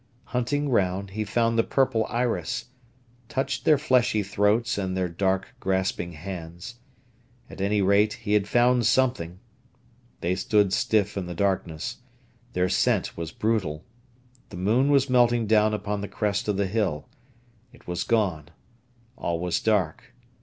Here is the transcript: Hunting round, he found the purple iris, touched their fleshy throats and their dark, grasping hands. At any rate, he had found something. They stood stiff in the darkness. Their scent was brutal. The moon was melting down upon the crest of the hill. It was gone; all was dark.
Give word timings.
Hunting 0.25 0.67
round, 0.69 1.11
he 1.11 1.23
found 1.23 1.59
the 1.59 1.63
purple 1.63 2.07
iris, 2.07 2.69
touched 3.29 3.65
their 3.65 3.77
fleshy 3.77 4.23
throats 4.23 4.75
and 4.79 4.97
their 4.97 5.07
dark, 5.07 5.53
grasping 5.59 6.13
hands. 6.13 6.79
At 7.51 7.61
any 7.61 7.83
rate, 7.83 8.13
he 8.13 8.33
had 8.33 8.47
found 8.47 8.87
something. 8.87 9.37
They 10.21 10.33
stood 10.33 10.73
stiff 10.73 11.17
in 11.17 11.27
the 11.27 11.35
darkness. 11.35 11.97
Their 12.53 12.67
scent 12.67 13.15
was 13.15 13.31
brutal. 13.31 13.85
The 14.49 14.57
moon 14.57 14.89
was 14.89 15.07
melting 15.07 15.45
down 15.45 15.71
upon 15.71 16.01
the 16.01 16.07
crest 16.07 16.47
of 16.47 16.57
the 16.57 16.65
hill. 16.65 17.07
It 17.71 17.85
was 17.85 18.03
gone; 18.03 18.49
all 19.19 19.39
was 19.39 19.59
dark. 19.61 20.15